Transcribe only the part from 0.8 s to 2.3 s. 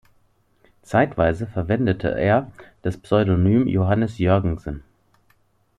Zeitweise verwendete